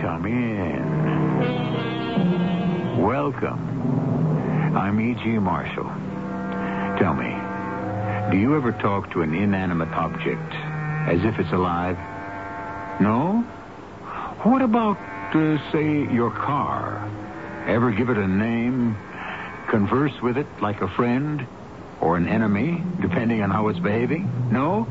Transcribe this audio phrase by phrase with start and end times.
[0.00, 0.82] Come in.
[3.02, 3.58] Welcome.
[4.76, 5.38] I'm E.G.
[5.38, 5.84] Marshall.
[6.98, 7.34] Tell me,
[8.30, 10.52] do you ever talk to an inanimate object
[11.08, 11.96] as if it's alive?
[13.00, 13.44] No?
[14.42, 14.98] What about,
[15.34, 17.08] uh, say, your car?
[17.66, 18.96] Ever give it a name?
[19.70, 21.46] Converse with it like a friend?
[22.00, 24.30] Or an enemy, depending on how it's behaving?
[24.50, 24.86] No?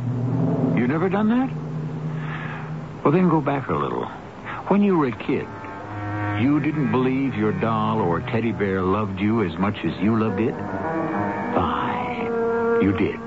[0.78, 3.03] You never done that?
[3.03, 4.06] Well, then go back a little.
[4.68, 5.47] When you were a kid,
[6.41, 10.40] you didn't believe your doll or teddy bear loved you as much as you loved
[10.40, 10.56] it?
[11.53, 12.81] Fine.
[12.81, 13.19] You did.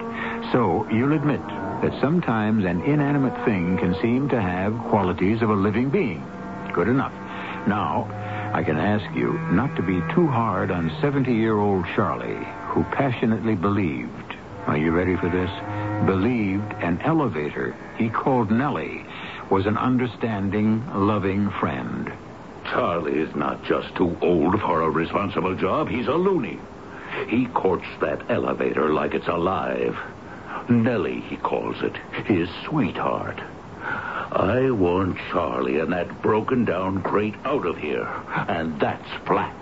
[0.52, 1.40] So you'll admit
[1.82, 6.24] that sometimes an inanimate thing can seem to have qualities of a living being.
[6.74, 7.12] Good enough.
[7.68, 8.08] Now,
[8.52, 12.82] I can ask you not to be too hard on 70 year old Charlie, who
[12.84, 14.34] passionately believed.
[14.66, 15.50] Are you ready for this?
[16.04, 19.06] Believed an elevator he called Nellie
[19.50, 22.12] was an understanding, loving friend.
[22.64, 25.88] Charlie is not just too old for a responsible job.
[25.88, 26.58] He's a loony.
[27.28, 29.96] He courts that elevator like it's alive.
[30.68, 31.96] Nellie, he calls it,
[32.26, 33.40] his sweetheart.
[34.34, 38.08] I want Charlie and that broken down crate out of here,
[38.48, 39.54] and that's flat.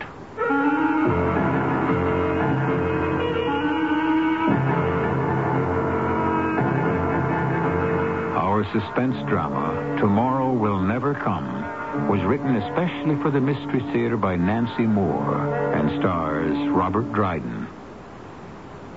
[8.35, 14.37] Our suspense drama, Tomorrow Will Never Come, was written especially for the Mystery Theater by
[14.37, 17.67] Nancy Moore and stars Robert Dryden.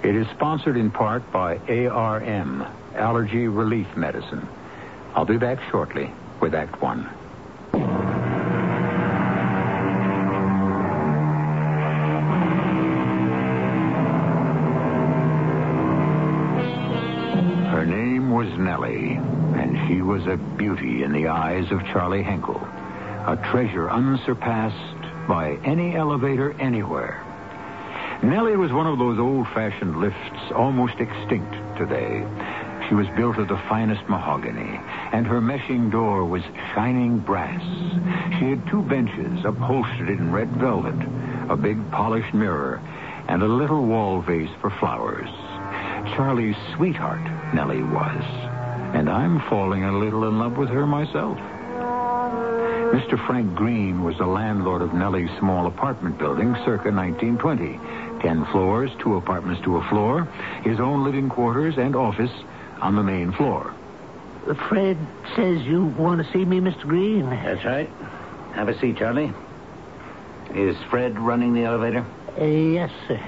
[0.04, 4.48] It is sponsored in part by ARM, Allergy Relief Medicine.
[5.16, 7.04] I'll be back shortly with Act One.
[17.72, 19.14] Her name was Nellie,
[19.56, 22.60] and she was a beauty in the eyes of Charlie Henkel.
[23.26, 27.24] A treasure unsurpassed by any elevator anywhere.
[28.22, 32.26] Nellie was one of those old-fashioned lifts almost extinct today.
[32.88, 34.80] She was built of the finest mahogany,
[35.12, 36.44] and her meshing door was
[36.74, 37.64] shining brass.
[38.38, 40.96] She had two benches upholstered in red velvet,
[41.50, 42.80] a big polished mirror,
[43.28, 45.30] and a little wall vase for flowers.
[46.16, 47.24] Charlie's sweetheart,
[47.56, 48.24] Nellie was.
[48.94, 51.40] And I'm falling a little in love with her myself.
[52.94, 53.18] Mr.
[53.26, 57.80] Frank Green was the landlord of Nellie's small apartment building circa 1920.
[58.22, 60.26] Ten floors, two apartments to a floor,
[60.64, 62.32] his own living quarters and office
[62.82, 63.74] on the main floor.
[64.70, 64.98] Fred
[65.36, 66.82] says you want to see me, Mr.
[66.82, 67.30] Green.
[67.30, 67.90] That's right.
[68.54, 69.34] Have a seat, Charlie.
[70.54, 72.06] Is Fred running the elevator?
[72.40, 73.20] Uh, yes, sir.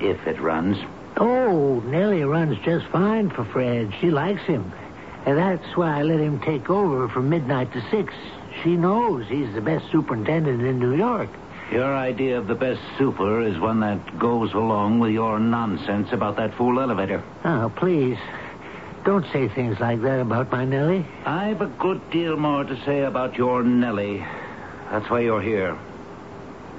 [0.00, 0.76] If it runs.
[1.16, 3.92] Oh, Nellie runs just fine for Fred.
[4.00, 4.72] She likes him.
[5.24, 8.12] And that's why I let him take over from midnight to six.
[8.62, 11.30] She knows he's the best superintendent in New York.
[11.72, 16.36] Your idea of the best super is one that goes along with your nonsense about
[16.36, 17.24] that fool elevator.
[17.44, 18.18] Oh, please.
[19.06, 21.06] Don't say things like that about my Nellie.
[21.24, 24.26] I've a good deal more to say about your Nellie.
[24.90, 25.74] That's why you're here.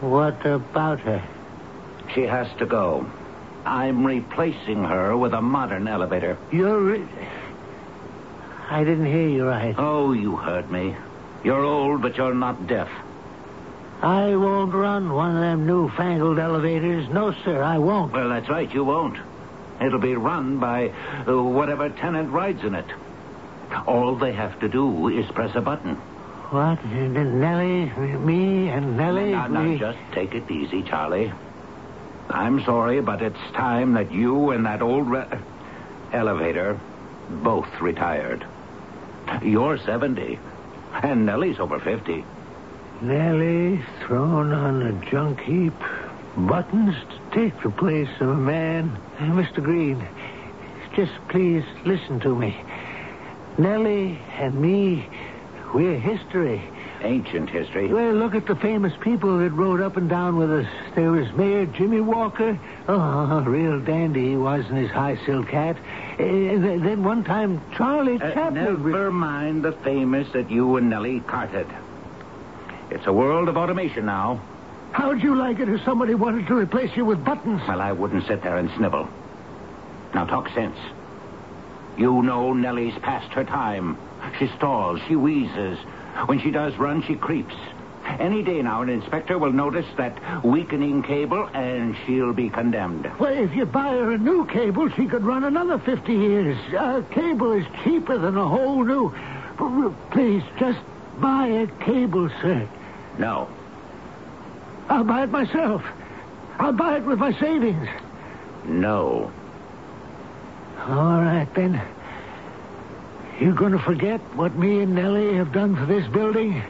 [0.01, 1.24] What about her?
[2.13, 3.09] She has to go.
[3.63, 6.38] I'm replacing her with a modern elevator.
[6.51, 6.81] You're.
[6.81, 7.07] Re-
[8.69, 9.75] I didn't hear you right.
[9.77, 10.97] Oh, you heard me.
[11.45, 12.89] You're old, but you're not deaf.
[14.01, 17.07] I won't run one of them newfangled elevators.
[17.07, 18.12] No, sir, I won't.
[18.12, 19.18] Well, that's right, you won't.
[19.81, 20.89] It'll be run by
[21.27, 22.85] uh, whatever tenant rides in it.
[23.85, 25.95] All they have to do is press a button.
[26.50, 26.83] What?
[26.85, 27.85] Nellie,
[28.19, 29.31] me, and Nellie?
[29.31, 31.31] Now, now, just take it easy, Charlie.
[32.29, 35.27] I'm sorry, but it's time that you and that old re-
[36.13, 36.80] elevator
[37.30, 38.45] both retired.
[39.41, 40.39] You're 70,
[41.03, 42.23] and Nellie's over 50.
[43.01, 45.73] Nellie thrown on a junk heap.
[46.38, 48.95] Buttons to take the place of a man.
[49.19, 49.62] Mr.
[49.63, 50.06] Green,
[50.95, 52.56] just please listen to me.
[53.57, 55.07] Nellie and me,
[55.74, 56.62] we're history.
[57.01, 57.88] Ancient history.
[57.92, 60.68] Well, look at the famous people that rode up and down with us.
[60.95, 62.57] There was Mayor Jimmy Walker.
[62.88, 65.75] Oh, a real dandy he was in his high silk hat.
[66.13, 68.63] Uh, then one time, Charlie Uh, Chaplin.
[68.83, 71.68] never mind the famous that you and Nellie carted.
[72.92, 74.40] It's a world of automation now.
[74.97, 77.61] How'd you like it if somebody wanted to replace you with buttons?
[77.67, 79.07] Well, I wouldn't sit there and snivel.
[80.15, 80.75] Now talk sense.
[81.99, 83.95] You know Nellie's past her time.
[84.39, 85.77] She stalls, she wheezes.
[86.25, 87.53] When she does run, she creeps.
[88.19, 93.07] Any day now, an inspector will notice that weakening cable, and she'll be condemned.
[93.19, 96.57] Well, if you buy her a new cable, she could run another 50 years.
[96.73, 99.13] A cable is cheaper than a whole new.
[100.09, 100.79] Please, just
[101.19, 102.67] buy a cable, sir.
[103.19, 103.47] No.
[104.89, 105.84] I'll buy it myself.
[106.60, 107.88] I'll buy it with my savings.
[108.66, 109.31] No.
[110.80, 111.81] All right, then.
[113.39, 116.62] You're gonna forget what me and Nellie have done for this building?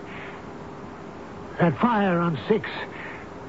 [1.59, 2.69] That fire on six.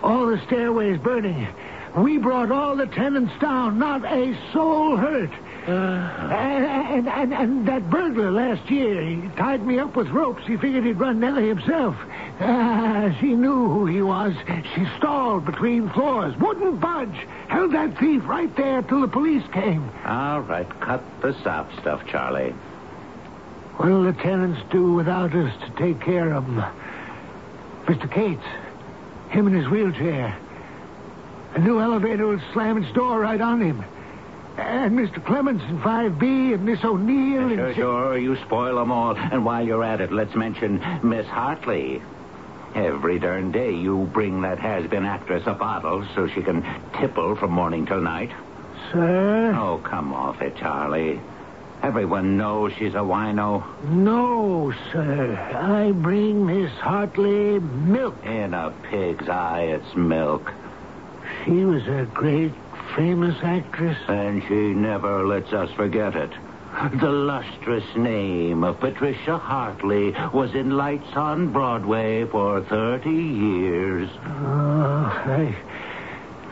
[0.03, 1.49] All the stairways burning.
[1.97, 3.79] We brought all the tenants down.
[3.79, 5.31] Not a soul hurt.
[5.69, 10.47] And, and, and, and that burglar last year, he tied me up with ropes.
[10.47, 11.95] He figured he'd run Nellie himself.
[12.40, 14.35] Ah, she knew who he was.
[14.75, 17.26] She stalled between floors, wouldn't budge.
[17.49, 19.90] Held that thief right there till the police came.
[20.07, 22.54] All right, cut the soft stuff, Charlie.
[23.76, 26.64] What'll the tenants do without us to take care of them?
[27.85, 28.11] Mr.
[28.11, 28.45] Cates,
[29.31, 30.37] him in his wheelchair.
[31.54, 33.85] A new elevator will slam its door right on him.
[34.59, 35.25] And Mr.
[35.25, 37.77] Clemens in 5B and Miss O'Neill Sure, and...
[37.77, 39.17] sure, you spoil them all.
[39.17, 42.03] And while you're at it, let's mention Miss Hartley.
[42.75, 46.65] Every darn day you bring that has-been actress a bottle so she can
[46.99, 48.31] tipple from morning till night.
[48.93, 49.55] Sir?
[49.57, 51.21] Oh, come off it, Charlie.
[51.83, 53.65] Everyone knows she's a wino.
[53.85, 55.37] No, sir.
[55.55, 58.17] I bring Miss Hartley milk.
[58.25, 60.53] In a pig's eye, it's milk.
[61.45, 62.53] She was a great,
[62.97, 63.99] famous actress.
[64.09, 66.30] And she never lets us forget it.
[67.00, 74.09] The lustrous name of Patricia Hartley was in lights on Broadway for 30 years.
[74.25, 75.57] Oh, I...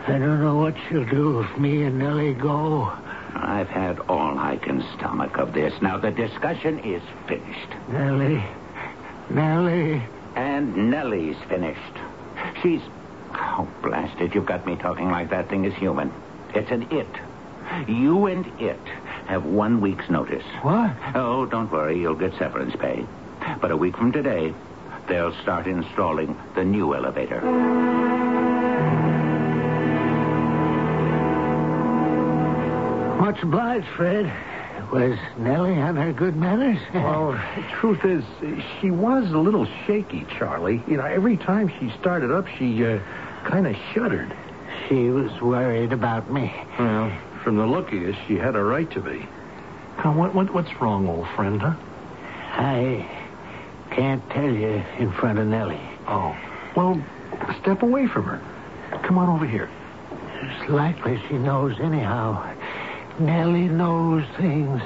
[0.09, 2.93] I don't know what she'll do if me and Nellie go.
[3.35, 5.75] I've had all I can stomach of this.
[5.83, 7.69] Now, the discussion is finished.
[7.89, 8.45] Nellie.
[9.31, 10.03] Nellie.
[10.37, 11.81] And Nellie's finished.
[12.63, 12.81] She's.
[13.33, 14.35] Oh, blast it.
[14.35, 16.13] You've got me talking like that thing is human.
[16.57, 17.07] It's an it.
[17.87, 18.81] You and it
[19.27, 20.45] have one week's notice.
[20.63, 20.97] What?
[21.15, 22.01] Oh, don't worry.
[22.01, 23.05] You'll get severance pay.
[23.61, 24.55] But a week from today,
[25.07, 27.43] they'll start installing the new elevator.
[33.21, 34.33] Much obliged, Fred.
[34.93, 36.79] Was Nellie on her good manners?
[36.95, 38.25] Well, the truth is,
[38.81, 40.83] she was a little shaky, Charlie.
[40.87, 43.01] You know, every time she started up, she uh,
[43.45, 44.35] kind of shuddered.
[44.89, 46.53] She was worried about me.
[46.79, 47.13] Well,
[47.43, 49.27] from the look of you, she had a right to be.
[49.99, 51.75] Now, what, what, what's wrong, old friend, huh?
[52.59, 53.09] I
[53.91, 55.81] can't tell you in front of Nellie.
[56.07, 56.37] Oh.
[56.77, 57.03] Well,
[57.61, 58.41] step away from her.
[59.03, 59.71] Come on over here.
[60.43, 62.55] It's likely she knows anyhow.
[63.19, 64.83] Nellie knows things.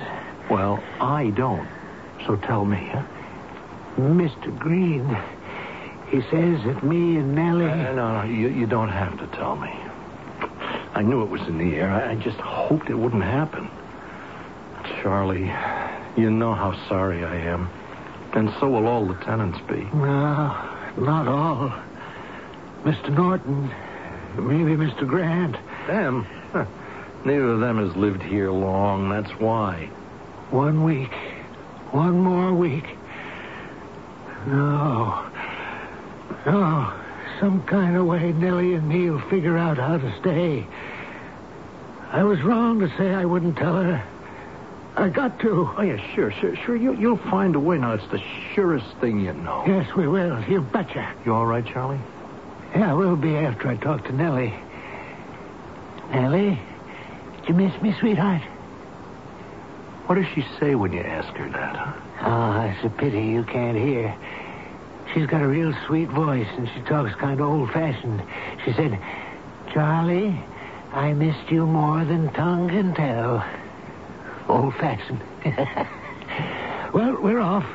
[0.51, 1.69] Well, I don't.
[2.27, 3.03] So tell me, huh?
[3.99, 4.57] Mr.
[4.59, 5.05] Green,
[6.09, 7.67] he says that me and Nellie.
[7.67, 9.73] Uh, no, no, you, you don't have to tell me.
[10.95, 11.91] I knew it was in the air.
[11.91, 13.71] I, just hoped it wouldn't happen.
[15.03, 15.51] Charlie,
[16.21, 17.71] you know how sorry I am.
[18.33, 19.83] And so will all the tenants be.
[19.95, 20.69] No,
[20.99, 21.73] not all.
[22.85, 23.11] Mr.
[23.11, 23.71] Norton,
[24.37, 25.07] maybe Mr.
[25.07, 25.57] Grant.
[25.87, 26.25] Them?
[26.53, 26.67] Huh.
[27.25, 29.11] Neither of them has lived here long.
[29.11, 29.87] That's why.
[30.51, 31.13] One week.
[31.93, 32.87] One more week.
[34.47, 35.31] No.
[36.47, 37.00] No.
[37.41, 40.67] Some kind of way Nellie and me will figure out how to stay.
[42.13, 44.05] I was wrong to say I wouldn't tell her.
[44.97, 45.73] I got to.
[45.79, 46.77] Oh, yeah, sure, sure, sure.
[46.77, 47.79] You, you'll find a way.
[47.79, 48.23] Now, it's the
[48.55, 49.65] surest thing you know.
[49.67, 50.43] Yes, we will.
[50.45, 51.15] You betcha.
[51.25, 52.01] You all right, Charlie?
[52.75, 54.53] Yeah, we'll be after I talk to Nellie.
[56.13, 56.59] Nellie,
[57.39, 58.43] did you miss me, sweetheart?
[60.07, 61.93] What does she say when you ask her that, huh?
[62.23, 64.15] Oh, it's a pity you can't hear.
[65.13, 68.23] She's got a real sweet voice, and she talks kind of old-fashioned.
[68.65, 68.99] She said,
[69.73, 70.41] Charlie,
[70.93, 73.45] I missed you more than tongue can tell.
[74.49, 75.21] Old-fashioned.
[76.95, 77.67] well, we're off.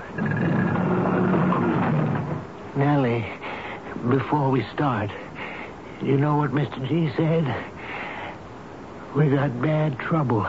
[2.77, 3.25] Nellie,
[4.09, 5.11] before we start,
[6.01, 6.87] you know what Mr.
[6.87, 7.53] G said?
[9.13, 10.47] We got bad trouble.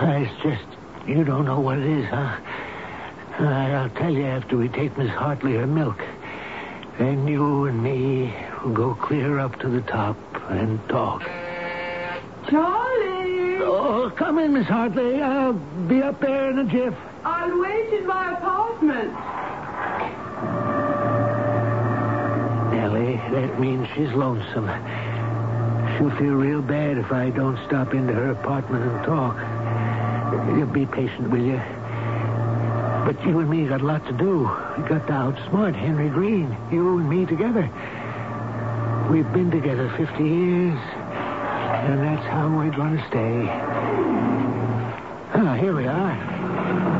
[0.00, 0.64] It's just,
[1.06, 2.36] you don't know what it is, huh?
[3.46, 6.02] I'll tell you after we take Miss Hartley her milk.
[6.98, 10.16] Then you and me will go clear up to the top
[10.50, 11.22] and talk.
[12.50, 13.58] Charlie!
[13.60, 15.22] Oh, come in, Miss Hartley.
[15.22, 16.94] I'll be up there in a jiff.
[17.24, 19.12] I'll wait in my apartment.
[22.72, 24.66] Nellie, that means she's lonesome.
[25.96, 29.36] She'll feel real bad if I don't stop into her apartment and talk.
[30.56, 31.60] You'll be patient, will you?
[33.08, 34.40] But you and me got a lot to do.
[34.76, 36.54] We got to outsmart Henry Green.
[36.70, 37.62] You and me together.
[39.10, 43.48] We've been together 50 years, and that's how we're going to stay.
[45.32, 46.16] Ah, here we are.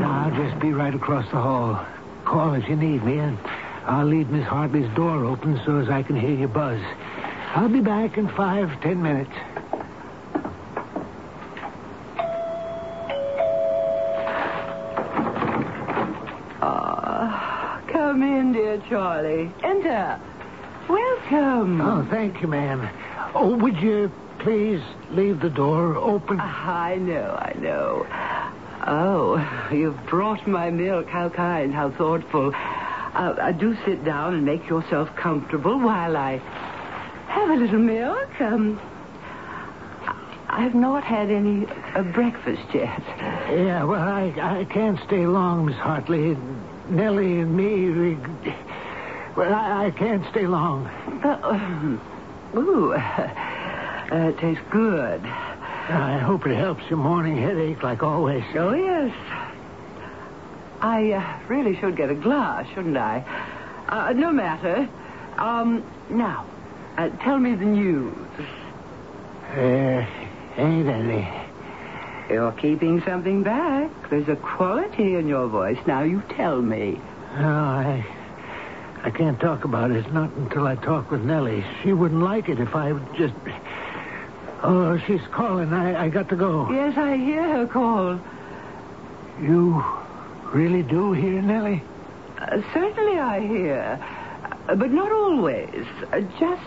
[0.01, 1.85] Now, I'll just be right across the hall.
[2.25, 3.37] Call if you need me, and
[3.85, 6.81] I'll leave Miss Hartley's door open so as I can hear you buzz.
[7.53, 9.58] I'll be back in five, ten minutes.
[18.89, 19.51] Charlie.
[19.63, 20.19] Enter.
[20.89, 21.79] Welcome.
[21.79, 22.89] Oh, thank you, ma'am.
[23.35, 24.81] Oh, would you please
[25.11, 26.39] leave the door open?
[26.39, 28.07] I know, I know.
[28.87, 31.07] Oh, you've brought my milk.
[31.07, 32.51] How kind, how thoughtful.
[32.55, 36.37] Uh, uh, do sit down and make yourself comfortable while I
[37.27, 38.41] have a little milk.
[38.41, 38.79] Um,
[40.47, 43.03] I've not had any uh, breakfast yet.
[43.51, 46.35] Yeah, well, I, I can't stay long, Miss Hartley.
[46.89, 48.17] Nellie and me, we...
[49.39, 50.85] Well, I, I can't stay long.
[51.23, 55.21] Uh, ooh, uh, it tastes good.
[55.23, 58.43] I hope it helps your morning headache like always.
[58.55, 59.15] Oh, yes.
[60.81, 63.23] I uh, really should get a glass, shouldn't I?
[63.87, 64.89] Uh, no matter.
[65.37, 66.45] Um, now,
[66.97, 68.13] uh, tell me the news.
[69.55, 70.05] There
[70.57, 71.29] ain't any.
[72.29, 73.89] You're keeping something back.
[74.09, 75.79] There's a quality in your voice.
[75.87, 76.99] Now you tell me.
[77.37, 78.18] No, I...
[79.03, 80.11] I can't talk about it.
[80.13, 81.63] Not until I talk with Nellie.
[81.83, 83.33] She wouldn't like it if I just...
[84.61, 85.71] Oh, she's calling.
[85.73, 86.69] I, I got to go.
[86.71, 88.19] Yes, I hear her call.
[89.41, 89.83] You
[90.51, 91.81] really do hear Nellie?
[92.37, 93.99] Uh, certainly I hear.
[94.67, 95.85] Uh, but not always.
[96.11, 96.61] Uh, just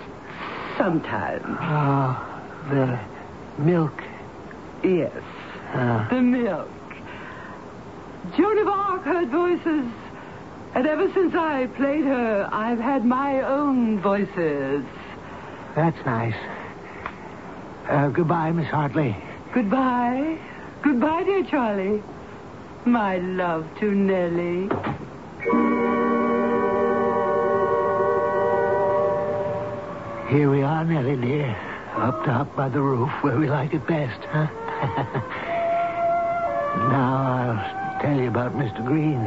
[0.79, 1.45] sometimes.
[1.61, 4.03] Ah, the milk.
[4.83, 5.23] Yes.
[5.75, 6.09] Ah.
[6.11, 6.71] The milk.
[8.37, 9.85] Joan of Arc heard voices.
[10.75, 14.83] And ever since I played her, I've had my own voices.
[15.77, 16.35] That's nice.
[17.89, 19.15] Uh, goodbye, Miss Hartley.
[19.53, 20.39] Goodbye.
[20.83, 22.03] Goodbye, dear Charlie.
[22.87, 24.69] My love to Nellie.
[30.31, 31.55] Here we are, Nellie dear.
[31.97, 34.47] Up top by the roof where we like it best, huh?
[36.89, 38.83] now I'll tell you about Mr.
[38.87, 39.23] Green.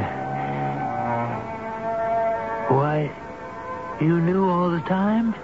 [4.00, 5.34] You knew all the time?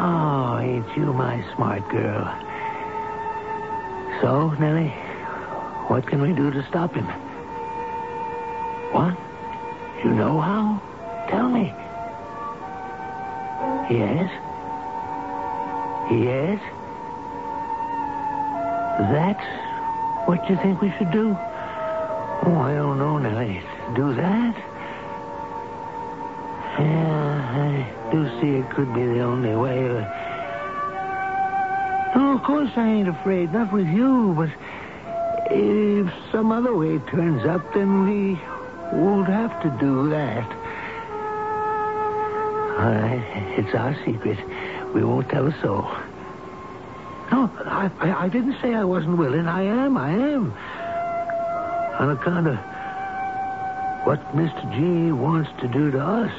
[0.00, 2.24] Oh, ain't you my smart girl?
[4.20, 4.94] So, Nellie,
[5.88, 7.06] what can we do to stop him?
[8.92, 9.16] What?
[10.04, 10.80] You know how?
[11.28, 11.74] Tell me.
[13.90, 14.30] Yes?
[16.10, 16.60] Yes?
[19.12, 19.44] That's
[20.26, 21.36] what you think we should do?
[22.44, 23.62] Oh, I don't know, Nellie.
[23.94, 24.77] Do that?
[28.10, 29.86] Do see it could be the only way.
[32.14, 34.48] Oh, of course I ain't afraid, not with you, but
[35.50, 38.40] if some other way turns up, then we
[38.98, 40.50] won't have to do that.
[42.78, 44.38] All right, it's our secret.
[44.94, 45.86] We won't tell a soul.
[47.30, 49.46] No, I, I, I didn't say I wasn't willing.
[49.46, 50.54] I am, I am.
[51.98, 52.56] On account of
[54.06, 54.74] what Mr.
[54.74, 56.32] G wants to do to us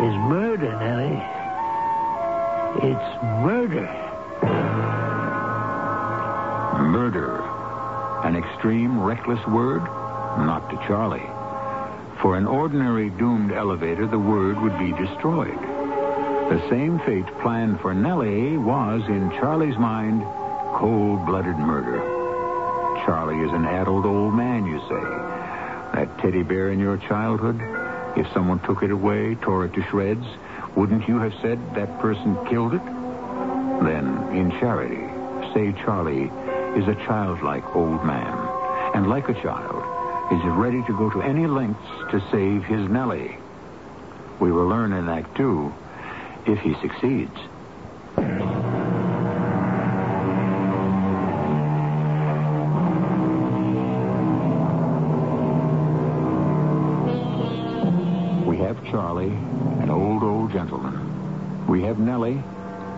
[0.00, 1.22] is murder, Nellie.
[2.88, 3.88] It's murder.
[6.88, 7.42] Murder.
[8.22, 9.82] An extreme, reckless word?
[9.82, 11.28] Not to Charlie.
[12.22, 15.58] For an ordinary doomed elevator, the word would be destroyed.
[15.58, 20.22] The same fate planned for Nellie was, in Charlie's mind,
[20.76, 21.98] cold-blooded murder.
[23.04, 25.04] Charlie is an adult old man, you say.
[25.94, 27.60] That teddy bear in your childhood,
[28.16, 30.26] if someone took it away, tore it to shreds,
[30.76, 32.84] wouldn't you have said that person killed it?
[33.84, 35.06] Then, in charity,
[35.54, 36.30] say Charlie
[36.78, 38.36] is a childlike old man,
[38.94, 39.84] and like a child,
[40.32, 43.36] is ready to go to any lengths to save his Nellie.
[44.40, 45.72] We will learn in Act Two
[46.46, 47.36] if he succeeds.
[58.90, 59.36] Charlie,
[59.82, 61.66] an old, old gentleman.
[61.66, 62.42] We have Nellie,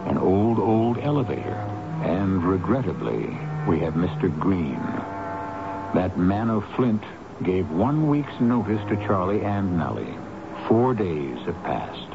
[0.07, 1.57] an old, old elevator.
[2.05, 3.27] And regrettably,
[3.69, 4.31] we have Mr.
[4.39, 4.81] Green.
[5.95, 7.03] That man of Flint
[7.43, 10.15] gave one week's notice to Charlie and Nellie.
[10.69, 12.11] Four days have passed.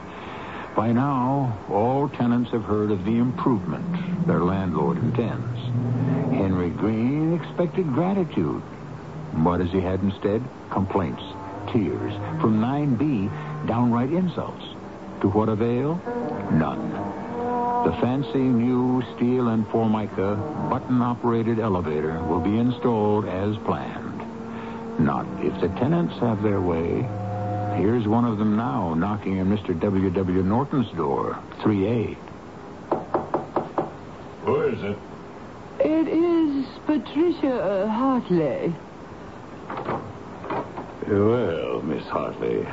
[0.76, 5.60] By now, all tenants have heard of the improvement their landlord intends.
[6.34, 8.62] Henry Green expected gratitude.
[9.44, 10.42] What has he had instead?
[10.70, 11.24] Complaints,
[11.72, 12.14] tears.
[12.42, 14.64] From 9B, downright insults.
[15.22, 16.00] To what avail?
[16.52, 16.92] None.
[17.86, 20.36] The fancy new steel and formica
[20.70, 25.00] button-operated elevator will be installed as planned.
[25.00, 27.08] Not if the tenants have their way.
[27.78, 29.80] Here's one of them now knocking on Mr.
[29.80, 30.10] W.
[30.10, 30.44] W.
[30.44, 32.16] Norton's door, 3A.
[34.46, 34.98] Who is it?
[35.80, 38.74] It is Patricia uh, Hartley.
[41.08, 42.66] Well, Miss Hartley,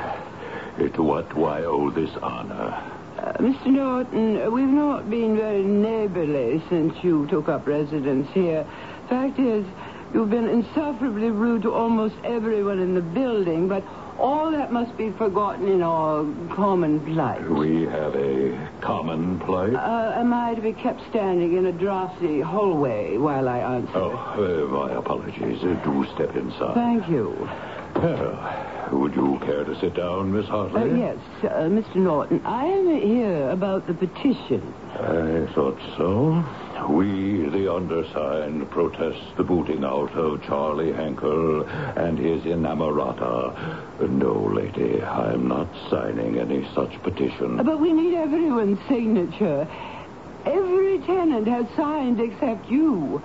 [0.89, 2.73] to what do I owe this honor?
[3.19, 3.67] Uh, Mr.
[3.67, 8.65] Norton, we've not been very neighborly since you took up residence here.
[9.07, 9.65] Fact is,
[10.15, 13.83] you've been insufferably rude to almost everyone in the building, but
[14.17, 16.23] all that must be forgotten in our
[16.55, 17.47] common plight.
[17.47, 19.75] We have a common plight.
[19.75, 23.95] Uh, am I to be kept standing in a drafty hallway while I answer?
[23.95, 25.63] Oh, uh, my apologies.
[25.63, 26.73] Uh, do step inside.
[26.73, 27.47] Thank you.
[28.03, 30.99] Well, would you care to sit down, Miss Uh, Hartley?
[30.99, 31.95] yes, uh, Mr.
[31.95, 34.61] Norton, I am here about the petition.
[34.99, 36.43] I thought so.
[36.89, 41.63] We, the undersigned, protest the booting out of Charlie Henkel
[41.95, 43.53] and his inamorata.
[44.09, 47.55] No, lady, I'm not signing any such petition.
[47.63, 49.65] But we need everyone's signature.
[50.45, 53.21] Every tenant has signed except you.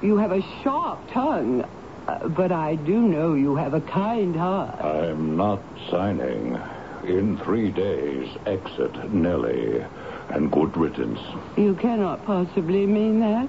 [0.00, 1.64] You have a sharp tongue,
[2.06, 4.80] uh, but I do know you have a kind heart.
[4.80, 6.58] I'm not signing.
[7.04, 9.84] In three days, exit Nellie
[10.30, 11.20] and good riddance.
[11.56, 13.48] You cannot possibly mean that.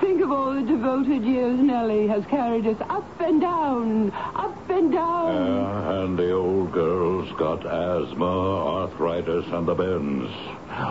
[0.00, 4.92] Think of all the devoted years Nellie has carried us up and down, up and
[4.92, 5.36] down.
[5.36, 8.24] Uh, and the old girl's got asthma,
[8.66, 10.30] arthritis, and the bends.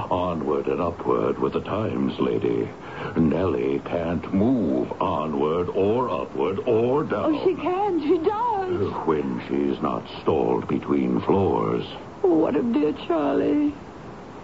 [0.09, 2.67] Onward and upward with the times, lady.
[3.15, 7.35] Nellie can't move onward or upward or down.
[7.35, 9.05] oh, she can, she does.
[9.05, 11.85] When she's not stalled between floors.
[12.23, 13.73] Oh, what of dear Charlie?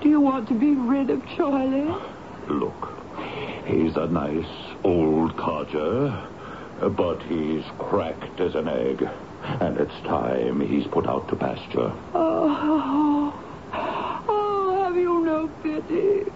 [0.02, 1.92] Do you want to be rid of Charlie?
[2.48, 3.01] Look,
[3.66, 4.46] he's a nice,
[4.84, 6.28] old codger,
[6.82, 9.08] but he's cracked as an egg.
[9.44, 11.92] And it's time he's put out to pasture.
[12.14, 13.34] Oh,
[14.28, 16.30] oh, have you no pity?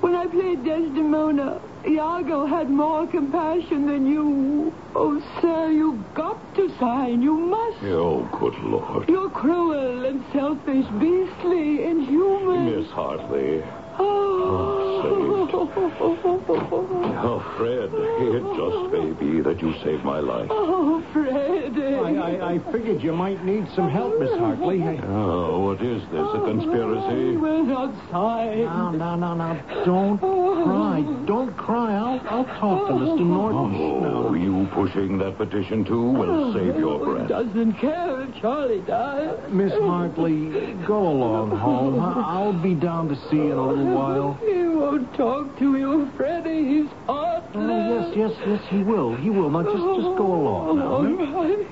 [0.00, 4.72] When I played Desdemona, Iago had more compassion than you.
[4.94, 7.22] Oh, sir, you've got to sign.
[7.22, 7.82] You must.
[7.84, 9.08] Oh, good Lord.
[9.08, 12.80] You're cruel and selfish, beastly, inhuman.
[12.80, 13.62] Miss Hartley.
[13.98, 20.48] Oh, 啊哈哈哈哈哈哈 Oh, Fred, it just may be that you saved my life.
[20.50, 21.76] Oh, Fred.
[21.76, 24.82] I, I, I figured you might need some help, Miss Hartley.
[24.82, 27.36] I- Oh, what is this, a oh, conspiracy?
[27.36, 28.64] We're not signed.
[28.64, 29.84] No, no, no, no.
[29.84, 30.64] Don't oh.
[30.64, 31.26] cry.
[31.26, 31.92] Don't cry.
[31.94, 33.20] I'll, I'll talk to Mr.
[33.20, 33.24] Oh.
[33.24, 33.74] Norton.
[33.80, 34.34] Oh, no.
[34.34, 37.28] you pushing that petition too will save your He breath.
[37.28, 39.28] doesn't care if Charlie dies.
[39.44, 42.00] Uh, Miss Hartley, go along home.
[42.00, 44.34] I- I'll be down to see you in a little while.
[44.40, 46.64] He won't talk to you, Freddie.
[46.82, 47.54] He's heartless.
[47.54, 49.14] Oh, yes, yes, yes, he will.
[49.16, 49.50] He will.
[49.50, 50.92] Now, just, just go along oh, now.
[50.92, 51.08] All huh?
[51.42, 51.66] right.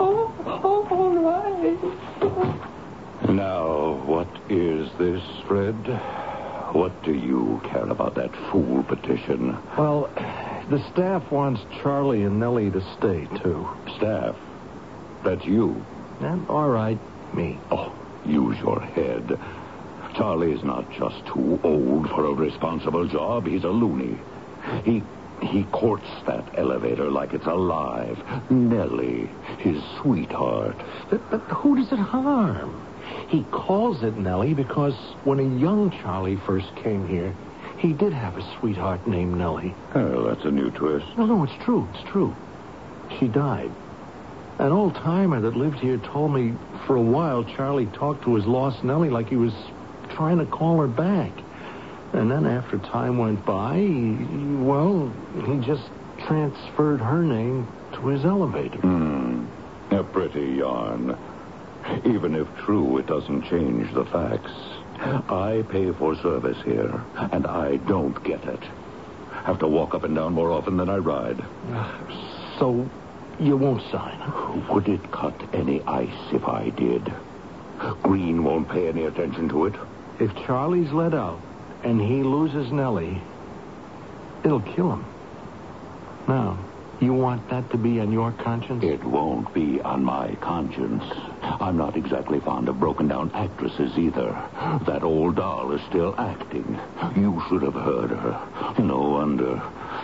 [0.00, 0.32] Oh,
[0.64, 1.78] oh, all right.
[3.30, 5.74] Now, what is this, Fred?
[6.72, 9.56] What do you care about that fool petition?
[9.76, 10.08] Well,
[10.70, 13.68] the staff wants Charlie and Nellie to stay, too.
[13.96, 14.36] Staff,
[15.24, 15.84] that's you.
[16.20, 16.98] And, all right,
[17.34, 17.58] me.
[17.70, 17.92] Oh,
[18.24, 19.38] use your head.
[20.18, 23.46] Charlie's not just too old for a responsible job.
[23.46, 24.18] He's a loony.
[24.82, 25.00] He
[25.40, 28.18] he courts that elevator like it's alive.
[28.50, 30.76] Nellie, his sweetheart.
[31.08, 32.84] But, but who does it harm?
[33.28, 37.32] He calls it Nellie because when a young Charlie first came here,
[37.78, 39.72] he did have a sweetheart named Nellie.
[39.94, 41.06] Well, that's a new twist.
[41.16, 41.88] No, no, it's true.
[41.94, 42.34] It's true.
[43.20, 43.70] She died.
[44.58, 46.54] An old timer that lived here told me
[46.88, 49.52] for a while Charlie talked to his lost Nellie like he was
[50.10, 51.32] trying to call her back.
[52.12, 54.16] And then after time went by, he,
[54.56, 55.12] well,
[55.46, 55.88] he just
[56.26, 58.78] transferred her name to his elevator.
[58.78, 59.46] Hmm.
[59.90, 61.16] A pretty yarn.
[62.04, 64.50] Even if true, it doesn't change the facts.
[65.30, 68.62] I pay for service here, and I don't get it.
[69.44, 71.42] Have to walk up and down more often than I ride.
[72.58, 72.88] So
[73.38, 74.66] you won't sign?
[74.70, 77.12] Would it cut any ice if I did?
[78.02, 79.74] Green won't pay any attention to it.
[80.20, 81.40] If Charlie's let out
[81.84, 83.20] and he loses Nellie,
[84.44, 85.04] it'll kill him.
[86.26, 86.58] Now,
[87.00, 88.82] you want that to be on your conscience?
[88.82, 91.04] It won't be on my conscience.
[91.42, 94.30] I'm not exactly fond of broken down actresses either.
[94.86, 96.78] That old doll is still acting.
[97.14, 98.74] You should have heard her.
[98.80, 99.62] No wonder.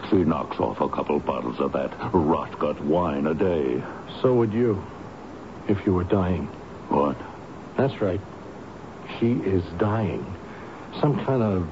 [0.09, 3.83] She knocks off a couple bottles of that rot gut wine a day.
[4.23, 4.81] So would you,
[5.67, 6.47] if you were dying.
[6.89, 7.17] What?
[7.77, 8.21] That's right.
[9.19, 10.25] She is dying.
[11.01, 11.69] Some kind of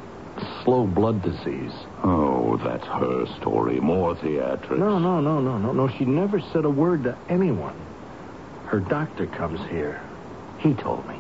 [0.65, 1.73] slow blood disease.
[2.03, 3.81] Oh, that's her story.
[3.81, 4.79] More theatrics.
[4.79, 5.89] No, no, no, no, no, no.
[5.89, 7.77] She never said a word to anyone.
[8.67, 10.01] Her doctor comes here.
[10.59, 11.17] He told me.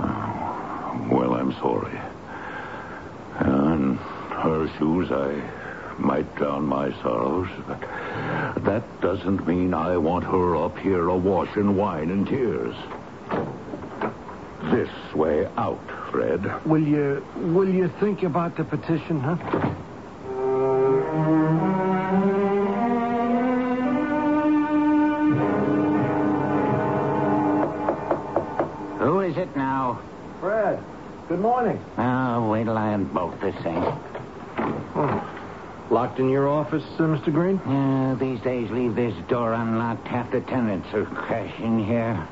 [0.00, 1.98] Oh, well, I'm sorry.
[3.40, 5.40] In her shoes, I
[5.98, 7.80] might drown my sorrows, but
[8.64, 12.74] that doesn't mean I want her up here awash in wine and tears.
[14.64, 16.66] This way out, Fred.
[16.66, 19.36] Will you will you think about the petition, huh?
[28.98, 30.00] Who is it now?
[30.40, 30.82] Fred,
[31.28, 31.80] good morning.
[31.96, 33.76] Oh, wait till I unbolt this thing.
[34.96, 35.34] Oh.
[35.90, 37.32] Locked in your office, uh, Mr.
[37.32, 37.60] Green?
[37.66, 40.06] Yeah, these days leave this door unlocked.
[40.06, 42.28] Half the tenants are crashing here.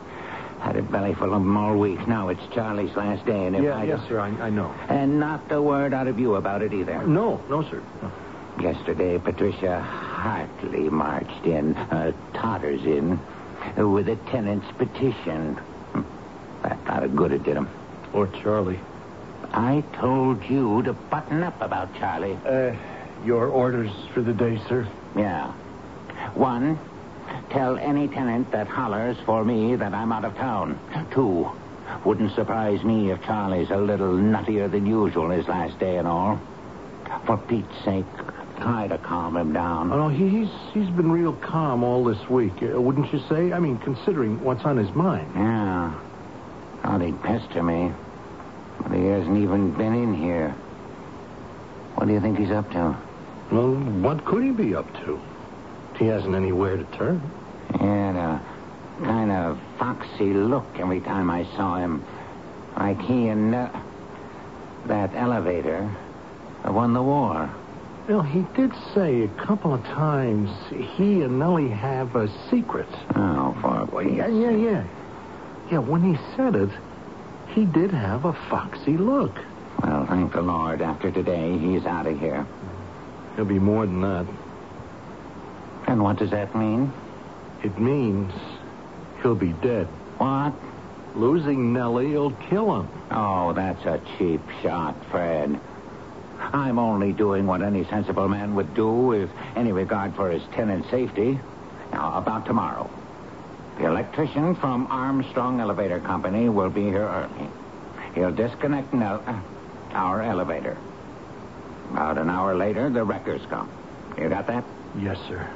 [0.96, 2.08] Had a belly full of them all week.
[2.08, 4.18] Now it's Charlie's last day, and if Yeah, I yes, sir.
[4.18, 4.74] I, I know.
[4.88, 7.06] and not a word out of you about it either.
[7.06, 7.82] No, no, sir.
[8.00, 8.10] No.
[8.62, 13.20] Yesterday, Patricia Hartley marched in, uh, totters in,
[13.78, 15.56] uh, with a tenant's petition.
[15.92, 16.02] Hmm.
[16.62, 17.68] That not a good it did him.
[18.14, 18.80] Or Charlie.
[19.52, 22.38] I told you to button up about Charlie.
[22.46, 22.72] Uh,
[23.22, 24.88] your orders for the day, sir?
[25.14, 25.52] Yeah.
[26.32, 26.78] One,
[27.50, 30.78] tell any tenant that hollers for me that I'm out of town.
[31.12, 31.50] Two,
[32.04, 36.40] wouldn't surprise me if Charlie's a little nuttier than usual his last day and all.
[37.24, 38.04] For Pete's sake,
[38.58, 39.92] try to calm him down.
[39.92, 43.52] Oh, no, he, he's he's been real calm all this week, uh, wouldn't you say?
[43.52, 45.30] I mean, considering what's on his mind.
[45.34, 45.94] Yeah.
[46.82, 47.92] Thought he'd pester me.
[48.82, 50.50] But he hasn't even been in here.
[51.94, 52.96] What do you think he's up to?
[53.50, 55.20] Well, what could he be up to?
[55.98, 57.22] He hasn't anywhere to turn.
[57.72, 58.42] He had a
[59.02, 62.04] kind of foxy look every time I saw him.
[62.76, 63.70] Like he and uh,
[64.86, 65.90] that elevator
[66.64, 67.50] won the war.
[68.08, 70.50] Well, he did say a couple of times
[70.96, 72.88] he and Nellie have a secret.
[73.16, 74.84] Oh, for Well, yeah, yeah, yeah.
[75.70, 76.70] Yeah, when he said it,
[77.48, 79.34] he did have a foxy look.
[79.82, 80.82] Well, thank the Lord.
[80.82, 82.46] After today, he's out of here.
[83.34, 84.26] There'll be more than that.
[85.86, 86.92] And what does that mean?
[87.62, 88.32] It means
[89.22, 89.86] he'll be dead.
[90.18, 90.52] What?
[91.14, 92.88] Losing Nellie will kill him.
[93.10, 95.58] Oh, that's a cheap shot, Fred.
[96.38, 100.90] I'm only doing what any sensible man would do with any regard for his tenant's
[100.90, 101.40] safety.
[101.92, 102.90] Now, about tomorrow.
[103.78, 107.48] The electrician from Armstrong Elevator Company will be here early.
[108.14, 109.40] He'll disconnect Nell- uh,
[109.92, 110.76] our elevator.
[111.90, 113.70] About an hour later, the wreckers come.
[114.18, 114.64] You got that?
[114.98, 115.48] Yes, sir.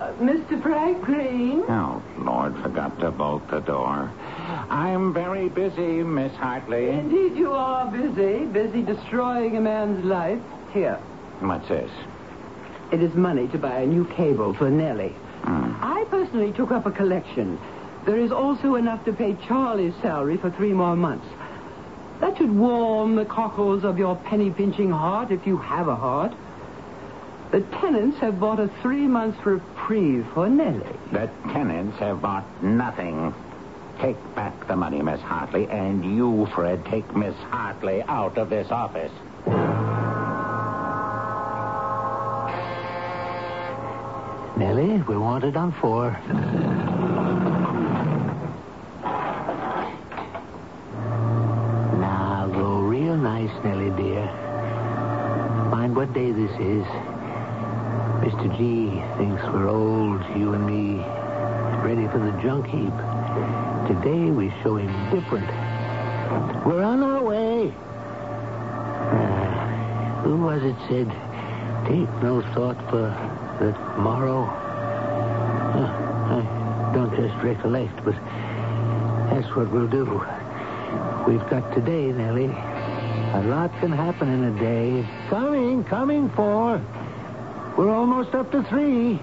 [0.00, 0.62] Uh, Mr.
[0.62, 1.64] Franklin?
[1.68, 4.12] Oh, Lord, forgot to bolt the door.
[4.70, 6.90] I'm very busy, Miss Hartley.
[6.90, 8.44] Indeed, you are busy.
[8.46, 10.40] Busy destroying a man's life.
[10.72, 10.94] Here.
[11.40, 11.90] What's this?
[12.92, 15.14] It is money to buy a new cable for Nellie.
[15.42, 15.74] Hmm.
[15.82, 17.58] I personally took up a collection.
[18.06, 21.26] There is also enough to pay Charlie's salary for three more months.
[22.20, 26.32] That should warm the cockles of your penny pinching heart if you have a heart.
[27.50, 30.84] The tenants have bought a three months reprieve for Nellie.
[31.12, 33.34] The tenants have bought nothing.
[34.00, 38.70] Take back the money, Miss Hartley, and you, Fred, take Miss Hartley out of this
[38.70, 39.10] office.
[44.58, 46.10] Nellie, we wanted on four.
[51.98, 54.26] now, go real nice, Nellie, dear.
[55.70, 57.17] Mind what day this is.
[58.28, 58.58] Mr.
[58.58, 61.02] G thinks we're old, you and me,
[61.82, 62.92] ready for the junk heap.
[63.88, 65.48] Today we show him different.
[66.66, 67.72] We're on our way.
[69.08, 71.08] Uh, who was it said,
[71.88, 73.08] take no thought for
[73.64, 74.44] the tomorrow?
[75.72, 75.88] Uh,
[76.36, 78.14] I don't just recollect, but
[79.30, 80.04] that's what we'll do.
[81.26, 82.44] We've got today, Nellie.
[82.44, 85.08] A lot can happen in a day.
[85.30, 86.82] Coming, coming, four.
[87.78, 89.20] We're almost up to three.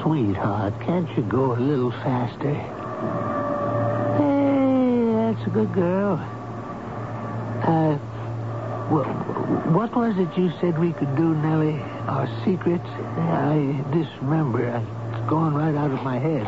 [0.00, 2.54] Sweetheart, can't you go a little faster?
[4.14, 6.14] Hey, that's a good girl.
[7.66, 7.96] Uh,
[8.86, 11.80] wh- what was it you said we could do, Nellie?
[12.06, 12.86] Our secrets?
[12.86, 14.62] I disremember.
[15.10, 16.46] It's gone right out of my head.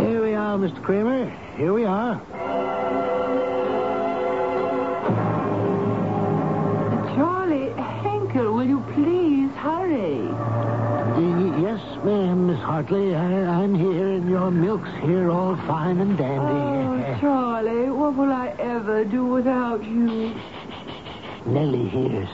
[0.00, 0.82] Here we are, Mr.
[0.82, 1.30] Kramer.
[1.56, 2.20] Here we are.
[12.76, 13.14] Ma'am, Hartley.
[13.14, 16.36] I- uh, I'm here, and your milk's here, all fine and dandy.
[16.36, 17.20] Oh.
[17.20, 20.32] Charlie, what will I ever do without you?
[21.46, 22.28] Nellie hears.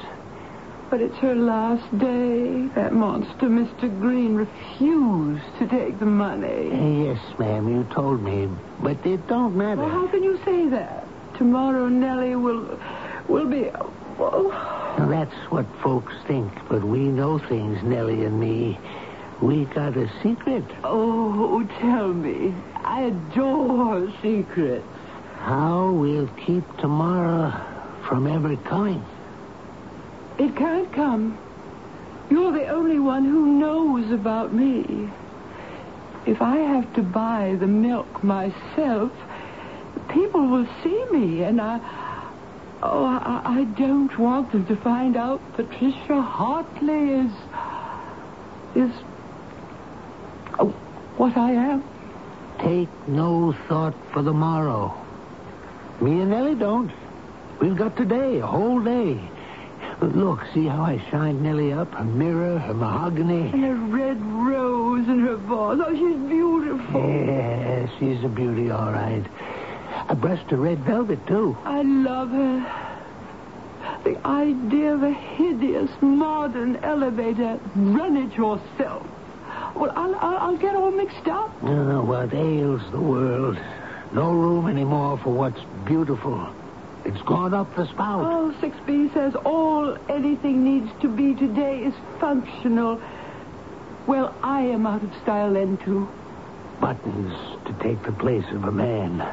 [0.90, 2.66] But it's her last day.
[2.74, 3.88] That monster, Mr.
[4.00, 7.04] Green, refused to take the money.
[7.06, 8.48] Yes, ma'am, you told me,
[8.82, 9.80] but it don't matter.
[9.80, 11.06] Well, how can you say that?
[11.38, 12.78] Tomorrow Nellie will
[13.28, 13.70] will be
[14.18, 14.50] oh.
[14.98, 18.78] Now, that's what folks think, but we know things, Nellie and me.
[19.42, 20.64] We got a secret.
[20.84, 22.54] Oh, tell me.
[22.76, 24.86] I adore secrets.
[25.38, 27.50] How we'll keep tomorrow
[28.08, 29.04] from ever coming.
[30.38, 31.36] It can't come.
[32.30, 35.10] You're the only one who knows about me.
[36.24, 39.10] If I have to buy the milk myself,
[40.08, 41.80] people will see me, and I.
[42.80, 47.32] Oh, I, I don't want them to find out Patricia Hartley is.
[48.76, 48.92] is.
[50.58, 50.68] Oh,
[51.16, 51.84] what I am.
[52.60, 54.94] Take no thought for the morrow.
[56.00, 56.92] Me and Nellie don't.
[57.60, 59.20] We've got today, a whole day.
[60.00, 61.92] Look, see how I shined Nellie up?
[61.94, 63.50] Her mirror, her mahogany.
[63.52, 65.80] And a red rose in her vase.
[65.84, 67.00] Oh, she's beautiful.
[67.08, 69.24] Yeah, she's a beauty, all right.
[70.08, 71.56] I brushed her red velvet, too.
[71.64, 72.88] I love her.
[74.04, 77.60] The idea of a hideous modern elevator.
[77.76, 79.06] Run it yourself.
[79.74, 81.50] Well, I'll, I'll, I'll get all mixed up.
[81.62, 83.58] Oh, what ails the world?
[84.12, 86.52] No room anymore for what's beautiful.
[87.04, 88.24] It's gone up the spout.
[88.24, 93.00] Oh, 6B says all anything needs to be today is functional.
[94.06, 96.08] Well, I am out of style then, too.
[96.80, 97.32] Buttons
[97.66, 99.26] to take the place of a man.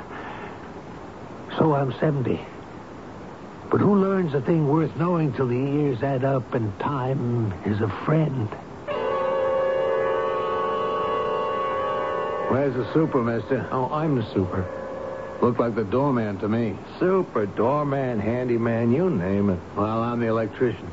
[1.58, 2.40] So I'm 70.
[3.70, 7.82] But who learns a thing worth knowing till the years add up and time is
[7.82, 8.50] a friend?
[12.50, 13.68] Where's the super, mister?
[13.72, 14.66] Oh, I'm the super.
[15.40, 16.76] Looked like the doorman to me.
[17.00, 19.60] Super, doorman, handyman, you name it.
[19.76, 20.90] Well, I'm the electrician.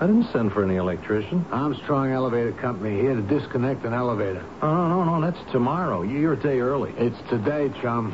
[0.00, 1.44] I didn't send for any electrician.
[1.52, 4.42] Armstrong Elevator Company here to disconnect an elevator.
[4.62, 6.00] Oh, no, no, no, that's tomorrow.
[6.00, 6.94] You're a day early.
[6.96, 8.12] It's today, chum.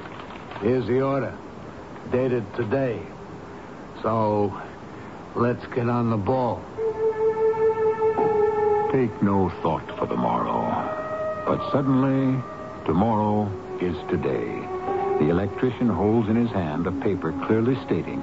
[0.60, 1.32] Here's the order.
[2.10, 3.00] Dated today.
[4.02, 4.60] So,
[5.36, 6.60] let's get on the ball.
[8.92, 11.04] Take no thought for the morrow.
[11.46, 12.42] But suddenly,
[12.86, 13.50] tomorrow
[13.82, 14.46] is today.
[15.18, 18.20] The electrician holds in his hand a paper clearly stating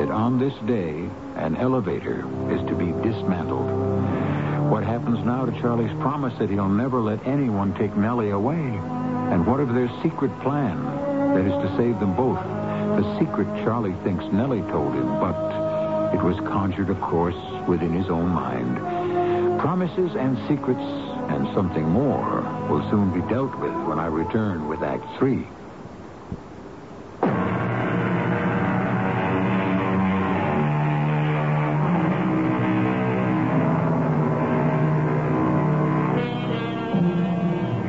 [0.00, 3.68] that on this day, an elevator is to be dismantled.
[4.70, 8.56] What happens now to Charlie's promise that he'll never let anyone take Nellie away?
[8.56, 10.82] And what of their secret plan?
[11.36, 12.40] That is to save them both.
[12.40, 15.36] The secret Charlie thinks Nellie told him, but
[16.14, 17.36] it was conjured, of course,
[17.68, 18.78] within his own mind.
[19.60, 24.82] Promises and secrets and something more will soon be dealt with when I return with
[24.82, 25.46] Act Three.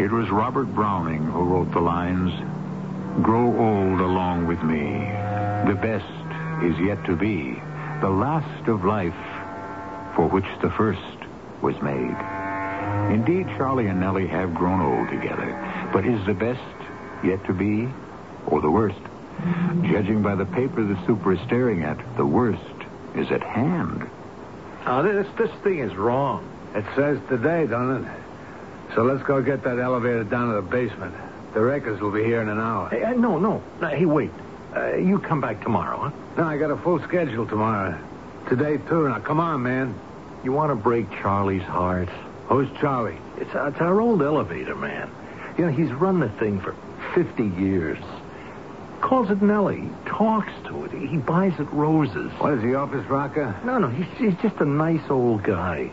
[0.03, 2.31] It was Robert Browning who wrote the lines
[3.23, 4.99] Grow old along with me.
[5.67, 7.59] The best is yet to be.
[7.99, 9.13] The last of life
[10.15, 10.99] for which the first
[11.61, 12.36] was made.
[13.11, 15.89] Indeed, Charlie and Nellie have grown old together.
[15.93, 16.59] But is the best
[17.23, 17.89] yet to be
[18.45, 18.99] or the worst?
[19.83, 22.61] Judging by the paper the super is staring at, the worst
[23.15, 24.09] is at hand.
[24.85, 26.47] Oh, this, this thing is wrong.
[26.73, 28.21] It says today, doesn't it?
[28.95, 31.13] So let's go get that elevator down to the basement.
[31.53, 32.89] The wreckers will be here in an hour.
[32.89, 33.61] Hey, uh, no, no.
[33.81, 33.87] no.
[33.87, 34.31] Hey, wait.
[34.75, 36.11] Uh, you come back tomorrow, huh?
[36.37, 37.99] No, I got a full schedule tomorrow.
[38.49, 39.07] Today, too.
[39.07, 39.99] Now, come on, man.
[40.43, 42.09] You want to break Charlie's heart?
[42.47, 43.17] Who's Charlie?
[43.37, 45.09] It's, uh, it's our old elevator man.
[45.57, 46.75] You know, he's run the thing for
[47.13, 47.97] 50 years.
[49.01, 49.81] Calls it Nellie.
[49.81, 50.91] He talks to it.
[50.91, 52.31] He buys it roses.
[52.39, 53.59] What is he, office rocker?
[53.63, 55.89] No, no, he's, he's just a nice old guy.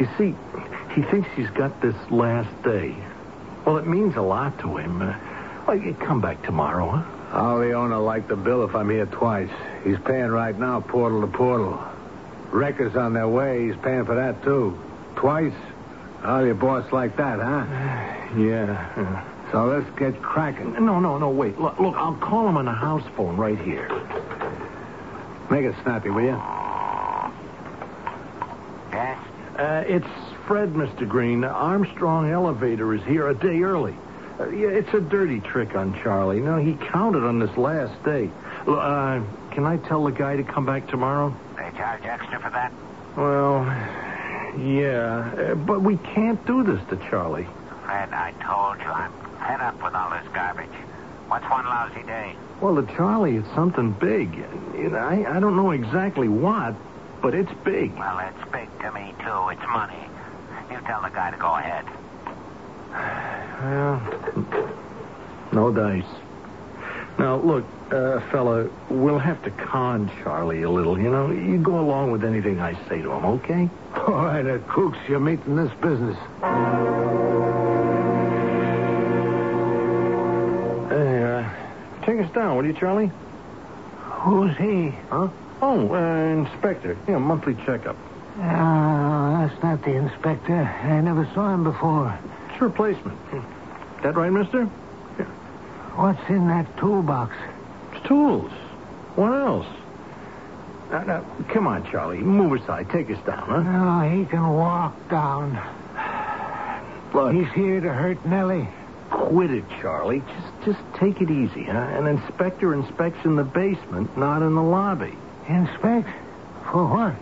[0.00, 0.34] You see,
[0.94, 2.96] he thinks he's got this last day.
[3.64, 5.02] Well, it means a lot to him.
[5.02, 5.16] Uh,
[5.66, 7.10] well, you come back tomorrow, huh?
[7.36, 9.50] I'll the owner like the bill if I'm here twice.
[9.82, 11.82] He's paying right now, portal to portal.
[12.52, 13.66] Wreckers on their way.
[13.66, 14.78] He's paying for that, too.
[15.16, 15.52] Twice?
[16.24, 17.66] Oh, your boss like that, huh?
[18.38, 19.24] Yeah.
[19.52, 20.72] So let's get cracking.
[20.84, 21.60] No, no, no, wait.
[21.60, 23.88] Look, look, I'll call him on the house phone right here.
[25.50, 26.40] Make it snappy, will you?
[28.90, 29.18] Yes?
[29.58, 30.06] Uh, it's
[30.46, 31.06] Fred, Mr.
[31.06, 31.44] Green.
[31.44, 33.94] Armstrong Elevator is here a day early.
[34.40, 36.40] Uh, yeah, it's a dirty trick on Charlie.
[36.40, 38.30] No, he counted on this last day.
[38.66, 41.36] Uh, can I tell the guy to come back tomorrow?
[41.56, 42.72] They charge extra for that?
[43.16, 43.62] Well,
[44.58, 47.46] yeah, uh, but we can't do this to Charlie.
[47.84, 50.70] Fred, I told you I'm fed up with all this garbage.
[51.28, 52.36] What's one lousy day?
[52.60, 54.34] Well, to Charlie, it's something big.
[54.76, 56.74] You know, I, I don't know exactly what,
[57.20, 57.94] but it's big.
[57.96, 59.48] Well, it's big to me, too.
[59.48, 60.08] It's money.
[60.70, 61.84] You tell the guy to go ahead.
[63.64, 64.02] Well,
[65.52, 66.04] no dice.
[67.18, 71.30] Now, look, uh, fella, we'll have to con Charlie a little, you know?
[71.30, 73.68] You go along with anything I say to him, okay?
[73.94, 76.16] All right, uh, Kooks, you're meeting this business.
[80.90, 81.48] Hey, uh,
[82.04, 83.10] take us down, will you, Charlie?
[84.24, 84.90] Who's he?
[85.10, 85.28] Huh?
[85.62, 86.96] Oh, uh, Inspector.
[87.08, 87.96] Yeah, monthly checkup.
[88.38, 90.52] Ah, that's not the inspector.
[90.56, 92.18] I never saw him before.
[92.50, 93.16] It's a replacement.
[94.02, 94.68] That right, mister?
[95.96, 97.34] What's in that toolbox?
[97.92, 98.50] It's tools.
[99.14, 99.66] What else?
[100.90, 102.18] Now, now, come on, Charlie.
[102.18, 102.90] Move aside.
[102.90, 103.62] Take us down, huh?
[103.62, 105.54] No, he can walk down.
[107.14, 108.68] Look, He's here to hurt Nellie.
[109.10, 110.20] quit it, Charlie.
[110.20, 111.78] Just, just take it easy, huh?
[111.78, 115.14] An inspector inspects in the basement, not in the lobby.
[115.48, 116.08] Inspect?
[116.72, 117.14] For what?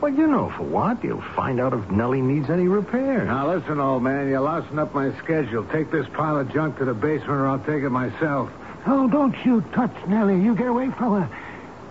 [0.00, 1.02] Well, you know for what.
[1.02, 3.24] You'll find out if Nellie needs any repair.
[3.24, 4.28] Now, listen, old man.
[4.28, 5.64] You're lousing up my schedule.
[5.64, 8.50] Take this pile of junk to the basement or I'll take it myself.
[8.86, 10.40] Oh, don't you touch Nellie.
[10.40, 11.36] You get away from her.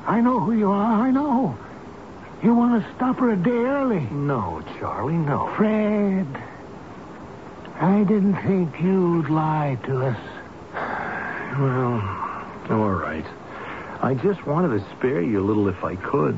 [0.06, 1.08] I know who you are.
[1.08, 1.58] I know.
[2.42, 4.00] You want to stop her a day early.
[4.12, 5.54] No, Charlie, no.
[5.58, 6.28] Fred,
[7.80, 10.18] I didn't think you'd lie to us.
[11.60, 13.26] Well, all right.
[14.02, 16.38] I just wanted to spare you a little if I could.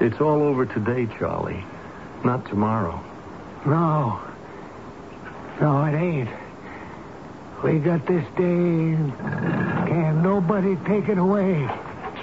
[0.00, 1.64] It's all over today, Charlie.
[2.24, 3.02] Not tomorrow.
[3.64, 4.20] No.
[5.60, 6.28] No, it ain't.
[7.62, 8.96] We got this day.
[9.88, 11.68] Can't nobody take it away.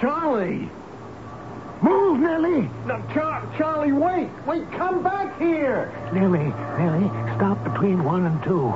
[0.00, 0.68] Charlie!
[1.82, 2.70] Move, Nellie!
[2.86, 4.28] No, Char- Charlie, wait!
[4.46, 5.90] Wait, come back here!
[6.12, 8.72] Nellie, Nellie, stop between one and two.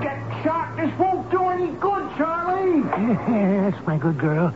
[0.00, 0.74] Get shot.
[0.76, 2.80] This won't do any good, Charlie.
[3.70, 4.54] That's my good girl.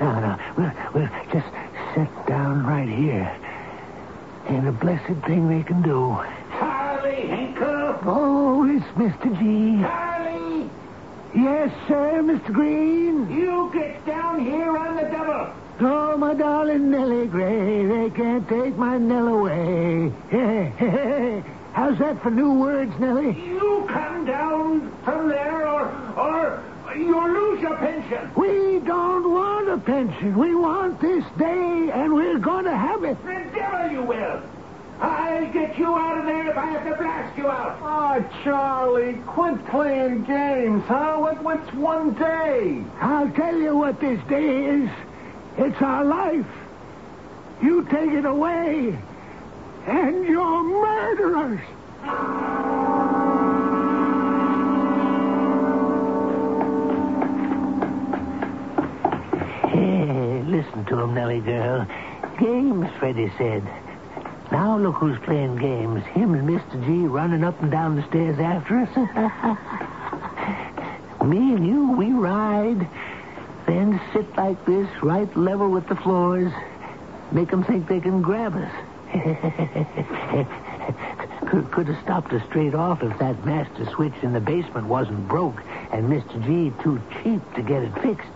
[0.00, 1.46] Now, now, we'll, we'll just
[1.96, 3.34] sit down right here.
[4.48, 6.14] Ain't a blessed thing they can do.
[6.52, 7.98] Charlie Hinkle!
[8.04, 9.32] Oh, it's Mr.
[9.38, 9.80] G.
[9.80, 10.70] Charlie!
[11.34, 12.52] Yes, sir, Mr.
[12.52, 13.30] Green.
[13.30, 15.52] You get down here on the double!
[15.80, 20.12] Oh, my darling Nellie Gray, they can't take my Nell away.
[20.30, 21.42] Hey, hey.
[21.72, 23.36] How's that for new words, Nellie?
[23.36, 26.62] You come down from there or, or
[26.94, 28.30] you'll lose your pension.
[28.34, 30.36] We don't want a pension.
[30.36, 33.16] We want this day, and we're going to have it.
[33.24, 34.42] The devil you will!
[35.00, 37.78] I'll get you out of there if I have to blast you out.
[37.82, 41.16] Oh, Charlie, quit playing games, huh?
[41.18, 42.82] What, what's one day?
[43.00, 44.90] I'll tell you what this day is.
[45.58, 46.46] It's our life.
[47.62, 48.98] You take it away,
[49.86, 51.60] and you're murderers.
[60.46, 61.86] Listen to him, Nellie girl.
[62.38, 63.62] Games, Freddie said.
[64.52, 66.04] Now look who's playing games.
[66.06, 66.84] Him and Mr.
[66.86, 68.96] G running up and down the stairs after us.
[71.26, 72.86] Me and you, we ride.
[73.66, 76.52] Then sit like this, right level with the floors.
[77.32, 78.70] Make 'em think they can grab us.
[81.72, 85.60] could, have stopped us straight off if that master switch in the basement wasn't broke
[85.90, 86.44] and Mr.
[86.44, 88.28] G too cheap to get it fixed.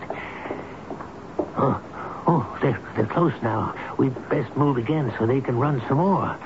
[1.57, 1.81] Oh,
[2.27, 3.73] oh, they're, they're close now.
[3.97, 6.37] We'd best move again so they can run some more.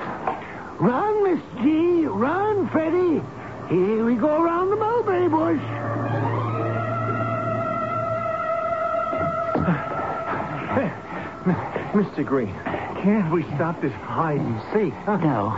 [0.80, 2.06] Run, Miss G.
[2.06, 3.22] Run, Freddie.
[3.70, 5.60] Here we go around the mulberry bush.
[11.96, 12.26] Mr.
[12.26, 12.54] Green,
[13.02, 14.94] can't we stop this hide and seek?
[15.06, 15.18] Huh?
[15.18, 15.50] No.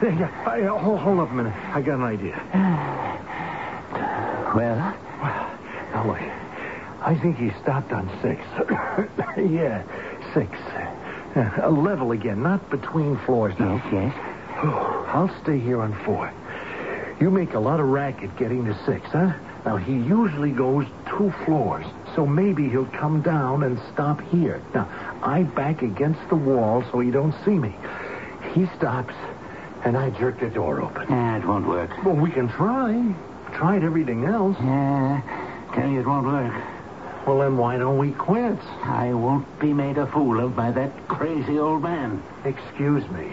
[0.00, 1.52] Hey, hold, hold up a minute.
[1.72, 2.40] I got an idea.
[4.54, 4.94] Well.
[7.04, 8.40] I think he stopped on six.
[9.50, 9.82] yeah,
[10.32, 10.50] six.
[11.36, 13.74] Uh, a level again, not between floors now.
[13.92, 14.14] yes, yes.
[14.64, 16.32] I'll stay here on four.
[17.20, 19.34] You make a lot of racket getting to six, huh?
[19.66, 21.84] Now, he usually goes two floors,
[22.14, 24.62] so maybe he'll come down and stop here.
[24.74, 24.88] Now,
[25.22, 27.74] I back against the wall so he don't see me.
[28.52, 29.14] He stops,
[29.84, 31.08] and I jerk the door open.
[31.10, 31.90] Nah, it won't work.
[32.04, 33.14] Well, we can try.
[33.56, 34.56] Tried everything else.
[34.60, 35.22] Yeah,
[35.74, 36.73] tell you it won't work.
[37.26, 38.58] Well, then why don't we quit?
[38.84, 42.22] I won't be made a fool of by that crazy old man.
[42.44, 43.32] Excuse me,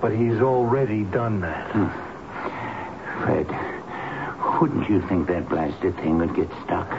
[0.00, 1.70] but he's already done that.
[1.70, 3.22] Hmm.
[3.22, 6.90] Fred, wouldn't you think that blasted thing would get stuck?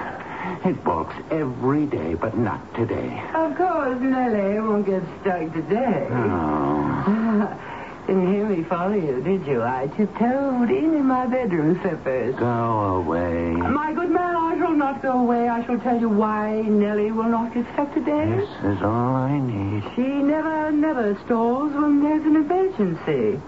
[0.66, 3.22] It balks every day, but not today.
[3.34, 6.08] Of course, Nellie won't get stuck today.
[6.10, 7.60] Oh,
[8.08, 9.62] Didn't hear me follow you, did you?
[9.62, 12.36] I tiptoed in in my bedroom slippers.
[12.36, 12.46] go
[13.06, 13.52] away.
[13.52, 14.37] My good man, I shall
[14.78, 15.50] not go away.
[15.50, 18.26] I shall tell you why Nellie will not get stuck today.
[18.38, 19.84] This is all I need.
[19.96, 23.42] She never, never stalls when there's an emergency.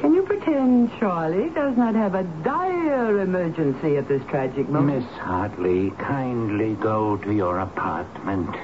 [0.00, 5.04] Can you pretend Charlie does not have a dire emergency at this tragic moment?
[5.04, 8.56] Miss Hartley, kindly go to your apartment.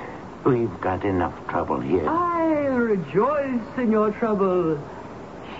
[0.45, 2.09] We've got enough trouble here.
[2.09, 4.81] I'll rejoice in your trouble.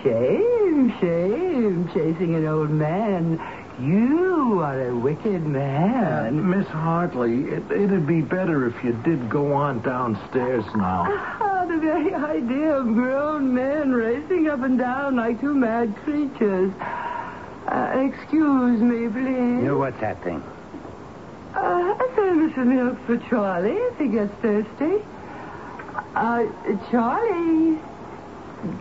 [0.03, 3.39] Shame, shame, chasing an old man.
[3.81, 6.49] You are a wicked man.
[6.49, 11.05] Miss Hartley, it, it'd be better if you did go on downstairs now.
[11.39, 16.73] Ah, the very idea of grown men racing up and down like two mad creatures.
[17.67, 19.65] Uh, excuse me, please.
[19.65, 20.43] You, what's that thing?
[21.55, 25.05] Uh, a thermos of milk for Charlie if he gets thirsty.
[26.15, 26.47] Uh,
[26.91, 27.79] Charlie,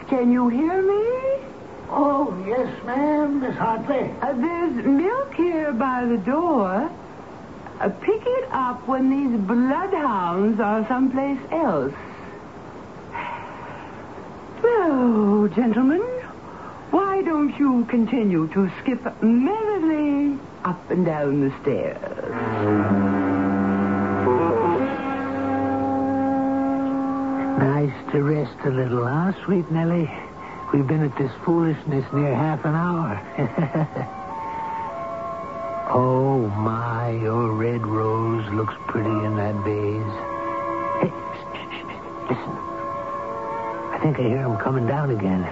[0.08, 1.46] can you hear me?
[1.90, 4.12] Oh, yes, ma'am, Miss Hartley.
[4.22, 6.90] Uh, there's milk here by the door.
[7.80, 11.94] Uh, pick it up when these bloodhounds are someplace else.
[14.64, 16.02] Now, gentlemen,
[16.92, 22.00] why don't you continue to skip merrily up and down the stairs?
[27.60, 30.10] Nice to rest a little, huh, sweet Nellie?
[30.74, 33.22] We've been at this foolishness near half an hour.
[35.90, 40.14] oh, my, your red rose looks pretty in that vase.
[41.02, 41.12] Hey,
[42.30, 42.54] listen.
[43.94, 45.42] I think I hear them coming down again.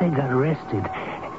[0.00, 0.84] they got arrested.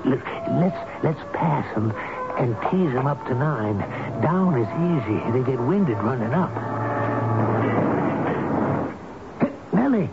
[0.05, 0.23] Look,
[0.59, 1.91] let's let's pass them
[2.37, 3.77] and tease them up to nine.
[4.21, 5.19] Down is easy.
[5.31, 6.51] They get winded running up.
[9.39, 10.09] Hey, Nellie,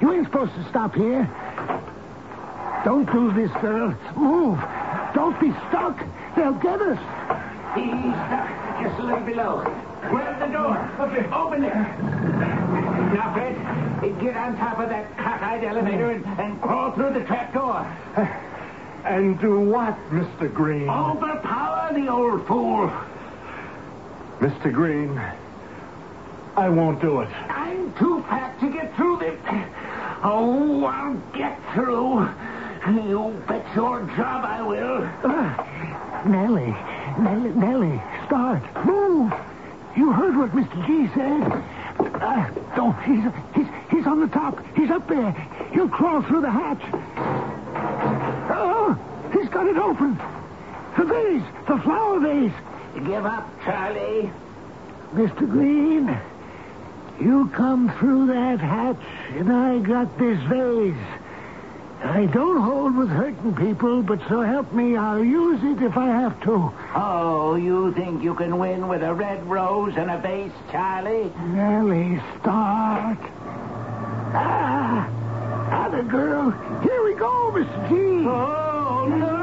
[0.00, 1.28] you ain't supposed to stop here.
[2.84, 3.94] Don't do this, girl.
[4.16, 4.58] Move.
[5.14, 5.98] Don't be stuck.
[6.36, 6.98] They'll get us.
[7.74, 9.64] He's stuck just a little below.
[10.10, 10.76] Where's the door?
[11.00, 11.26] Okay.
[11.32, 11.74] Open it.
[11.74, 17.52] Now, Fred, get on top of that cockeyed elevator and, and crawl through the trap
[17.52, 17.80] door.
[19.04, 20.52] And do what, Mr.
[20.52, 20.88] Green?
[20.88, 22.90] Overpower the old fool.
[24.40, 24.72] Mr.
[24.72, 25.16] Green,
[26.56, 27.28] I won't do it.
[27.48, 29.38] I'm too fat to get through this.
[30.22, 32.28] Oh, I'll get through.
[32.86, 35.00] You bet your job I will.
[36.30, 36.74] Nellie,
[37.20, 38.62] Nellie, Nellie, start.
[38.86, 39.32] Move.
[39.96, 40.86] You heard what Mr.
[40.86, 41.42] G said.
[42.22, 42.96] Uh, don't.
[43.02, 44.62] He's, he's, he's on the top.
[44.76, 45.32] He's up there.
[45.72, 46.82] He'll crawl through the hatch.
[48.50, 48.96] Oh,
[49.32, 50.18] he's got it open.
[50.96, 52.52] The vase, the flower vase.
[53.04, 54.30] Give up, Charlie.
[55.14, 55.48] Mr.
[55.50, 56.18] Green,
[57.20, 58.96] you come through that hatch,
[59.36, 60.94] and I got this vase.
[62.04, 66.06] I don't hold with hurting people, but so help me, I'll use it if I
[66.06, 66.72] have to.
[66.94, 71.32] Oh, you think you can win with a red rose and a vase, Charlie?
[71.40, 73.18] Nellie, start.
[74.34, 75.08] Ah,
[75.70, 76.50] ah, the girl.
[76.82, 77.88] Here we go, Mr.
[77.88, 78.26] G.
[78.28, 79.35] Oh, no!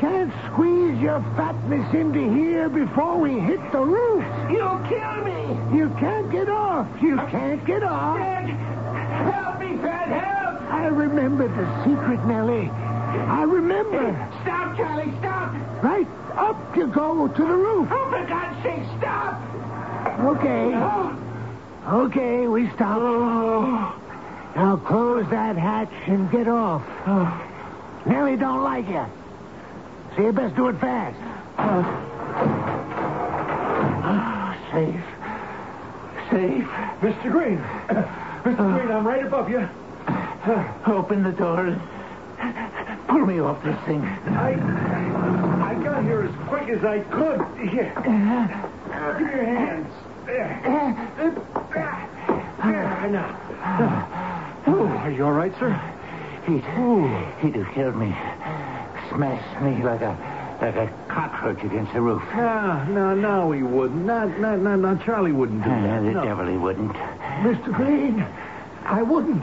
[0.00, 4.24] You can't squeeze your fatness into here before we hit the roof.
[4.50, 5.76] You'll kill me!
[5.76, 6.88] You can't get off.
[7.02, 8.18] You can't get off.
[8.18, 10.08] Help me, Fred!
[10.08, 10.62] Help!
[10.72, 12.70] I remember the secret, Nellie.
[12.70, 14.10] I remember.
[14.40, 15.52] Stop, Charlie, stop!
[15.82, 17.88] Right up you go to the roof.
[17.90, 19.34] Oh, for God's sake, stop!
[20.20, 20.72] Okay.
[20.76, 22.04] Oh.
[22.06, 22.96] Okay, we stop.
[23.02, 23.94] Oh.
[24.56, 26.82] Now close that hatch and get off.
[27.06, 27.46] Oh.
[28.06, 29.04] Nellie don't like you.
[30.16, 31.16] So you best do it fast.
[34.02, 35.04] Ah, safe.
[36.30, 36.66] Safe.
[37.00, 37.30] Mr.
[37.30, 37.58] Green.
[38.44, 38.58] Mr.
[38.58, 38.78] Uh.
[38.78, 39.68] Green, I'm right above you.
[40.06, 41.80] Uh, open the door.
[43.08, 44.02] Pull me off this thing.
[44.02, 44.54] I
[45.64, 47.40] I got here as quick as I could.
[47.68, 47.92] Here.
[47.96, 49.18] Uh-huh.
[49.18, 49.92] Give me your hands.
[50.26, 50.60] There.
[50.64, 50.86] There,
[52.86, 53.08] uh-huh.
[53.08, 54.62] now.
[54.66, 55.70] Oh, are you all right, sir?
[56.46, 56.64] He'd,
[57.42, 58.14] he'd have killed me.
[59.10, 60.16] Smashed me like a
[60.62, 62.22] like a cockroach against the roof.
[62.36, 64.04] No, no, no, he wouldn't.
[64.04, 66.02] Not, not, not, no, Charlie wouldn't do Ah, that.
[66.04, 66.22] the no.
[66.24, 66.92] devil he wouldn't.
[66.92, 67.72] Mr.
[67.72, 68.20] Green,
[68.84, 69.42] I wouldn't.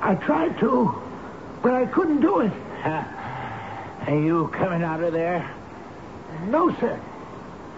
[0.00, 0.94] I tried to,
[1.62, 2.52] but I couldn't do it.
[2.82, 3.04] Huh?
[4.10, 5.46] Are you coming out of there?
[6.46, 6.98] No, sir.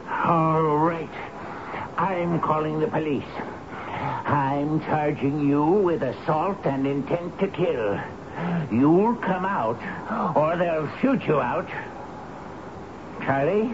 [0.09, 1.11] All right.
[1.99, 3.25] I'm calling the police.
[4.25, 8.01] I'm charging you with assault and intent to kill.
[8.71, 9.79] You'll come out,
[10.37, 11.69] or they'll shoot you out.
[13.23, 13.71] Charlie?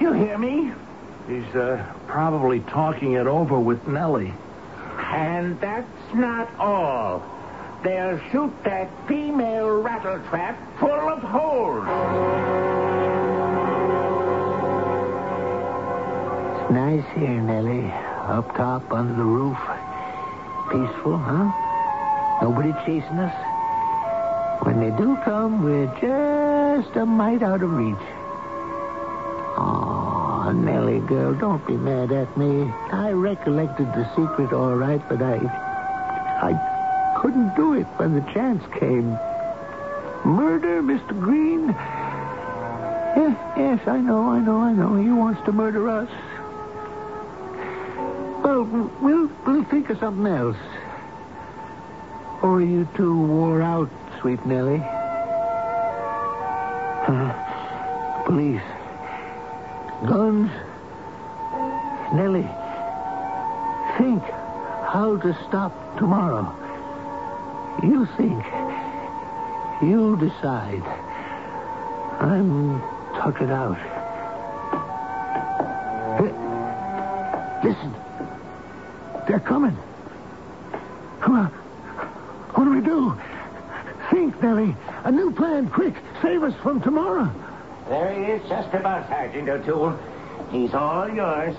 [0.00, 0.72] You hear me?
[1.28, 4.32] He's uh, probably talking it over with Nellie.
[4.98, 7.22] And that's not all.
[7.82, 11.84] They'll shoot that female rattletrap full of holes.
[16.62, 17.92] It's nice here, Nellie.
[18.28, 19.58] Up top, under the roof.
[20.70, 21.67] Peaceful, huh?
[22.40, 23.34] Nobody chasing us.
[24.64, 27.96] When they do come, we're just a mite out of reach.
[29.56, 32.72] Aw, Nellie, girl, don't be mad at me.
[32.92, 35.36] I recollected the secret all right, but I...
[36.40, 39.18] I couldn't do it when the chance came.
[40.24, 41.18] Murder, Mr.
[41.18, 41.68] Green?
[43.16, 44.94] Yes, yes, I know, I know, I know.
[44.94, 46.08] He wants to murder us.
[48.44, 48.62] Well,
[49.02, 50.56] we'll, we'll think of something else.
[52.42, 54.82] Or are you too wore out, sweet Nellie?
[57.08, 58.62] Uh, police.
[60.06, 60.50] Guns.
[62.14, 62.48] Nellie,
[63.98, 66.54] think how to stop tomorrow.
[67.82, 68.42] You think.
[69.82, 70.82] You decide.
[72.20, 72.80] I'm
[73.14, 73.78] tuckered out.
[77.62, 77.94] Listen.
[79.26, 79.76] They're coming.
[81.20, 81.57] Come on.
[82.58, 83.16] What do we do?
[84.10, 84.74] Think, Nellie.
[85.04, 85.94] A new plan, quick.
[86.20, 87.32] Save us from tomorrow.
[87.88, 89.96] There he is, just about, Sergeant O'Toole.
[90.50, 91.54] He's all yours.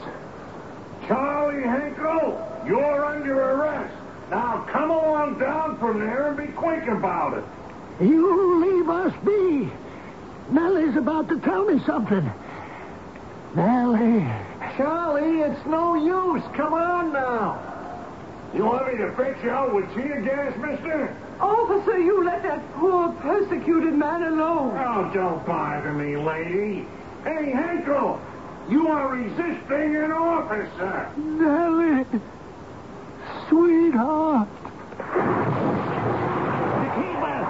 [1.07, 3.95] Charlie Henkel, you're under arrest.
[4.29, 7.45] Now come on down from there and be quick about it.
[8.05, 9.71] You leave us be.
[10.51, 12.29] Nellie's about to tell me something.
[13.55, 14.27] Nellie.
[14.75, 16.43] Charlie, it's no use.
[16.57, 17.68] Come on now.
[18.53, 21.15] You want me to fetch you out with tear gas, mister?
[21.39, 24.75] Officer, you let that poor persecuted man alone.
[24.77, 26.85] Oh, don't bother me, lady.
[27.23, 28.19] Hey, Henkel,
[28.67, 31.11] you are resisting an officer.
[31.15, 32.05] Nellie,
[33.47, 34.47] sweetheart.
[34.99, 35.49] The.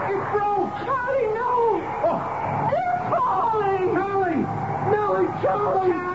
[0.10, 0.74] It broke.
[0.86, 1.82] Charlie, no.
[2.04, 2.20] Oh.
[3.10, 3.96] Falling.
[5.42, 6.09] Charlie.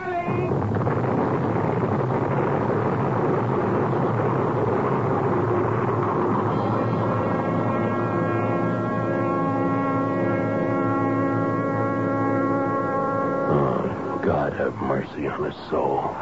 [14.55, 16.15] Have mercy on his soul.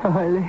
[0.00, 0.48] Charlie.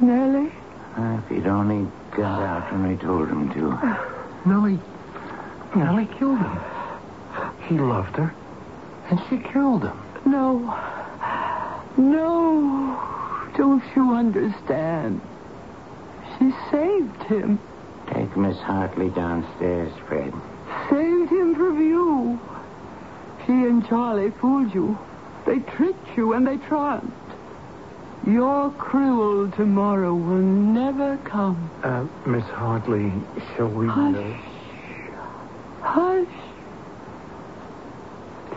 [0.00, 0.52] Nellie.
[0.96, 4.48] Uh, if he'd only got out when I told him to.
[4.48, 4.78] Nellie.
[5.76, 6.60] Nellie killed him.
[7.68, 8.34] He loved her,
[9.08, 9.98] and she killed him.
[10.26, 10.58] No.
[11.96, 13.52] No.
[13.56, 15.20] Don't you understand?
[16.38, 17.60] She saved him.
[18.12, 20.32] Take Miss Hartley downstairs, Fred.
[20.90, 22.40] Saved him from you.
[23.46, 24.98] She and Charlie fooled you.
[25.46, 27.12] They tricked you and they triumphed.
[28.26, 31.70] Your cruel tomorrow will never come.
[31.82, 33.12] Uh, Miss Hartley,
[33.56, 33.88] shall we...
[33.88, 34.16] Hush.
[34.16, 36.28] uh, Hush.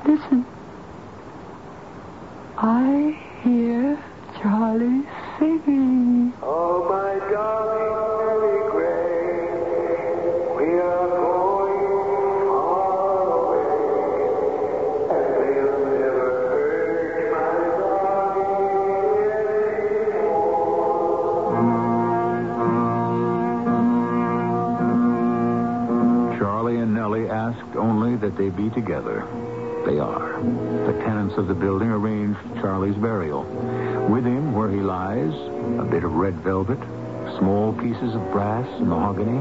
[0.05, 0.45] Listen.
[2.57, 3.97] I hear
[4.39, 5.03] Charlie
[5.39, 6.31] singing.
[6.43, 8.54] Oh, my darling Nellie
[28.21, 29.27] that they be together.
[29.85, 30.41] They are.
[30.85, 33.43] The tenants of the building arranged Charlie's burial.
[34.09, 35.33] With him, where he lies,
[35.79, 36.79] a bit of red velvet,
[37.37, 39.37] small pieces of brass, and mahogany,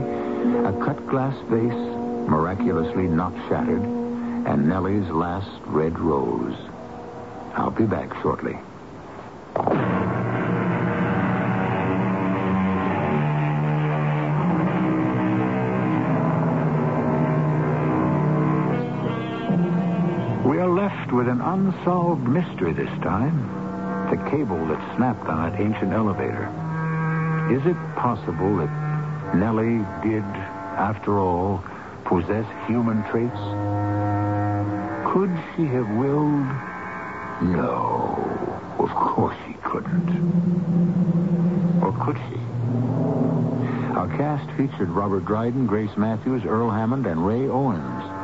[0.66, 6.56] a cut glass vase, miraculously not shattered, and Nellie's last red rose.
[7.54, 8.58] I'll be back shortly.
[21.14, 23.38] With an unsolved mystery this time.
[24.10, 26.50] The cable that snapped on that ancient elevator.
[27.50, 30.24] Is it possible that Nellie did,
[30.76, 31.62] after all,
[32.04, 33.38] possess human traits?
[35.12, 36.48] Could she have willed?
[37.42, 38.18] No,
[38.78, 40.10] of course she couldn't.
[41.82, 42.40] Or could she?
[43.94, 48.23] Our cast featured Robert Dryden, Grace Matthews, Earl Hammond, and Ray Owens.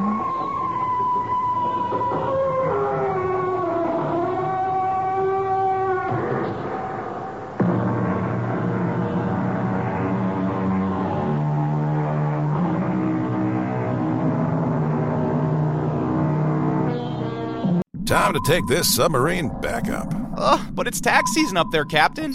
[18.31, 20.13] Time to take this submarine back up.
[20.37, 22.33] Ugh, but it's tax season up there, Captain.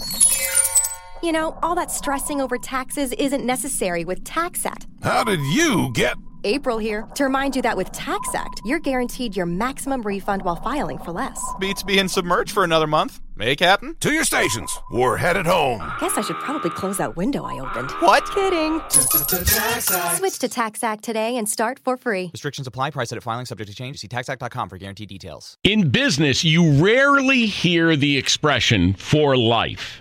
[1.23, 4.85] You know, all that stressing over taxes isn't necessary with TaxAct.
[5.03, 6.19] How did you get.
[6.45, 10.99] April here to remind you that with TaxAct, you're guaranteed your maximum refund while filing
[10.99, 11.41] for less.
[11.59, 13.21] Beats being submerged for another month.
[13.39, 13.97] Hey, Captain?
[14.01, 14.73] To your stations.
[14.91, 15.81] We're headed home.
[16.01, 17.91] Guess I should probably close that window I opened.
[18.01, 18.25] What?
[18.31, 18.81] Kidding.
[18.89, 22.31] Switch to TaxAct today and start for free.
[22.33, 22.91] Restrictions apply.
[22.93, 23.99] Price at filing subject to change.
[23.99, 25.59] See taxact.com for guaranteed details.
[25.65, 30.01] In business, you rarely hear the expression for life.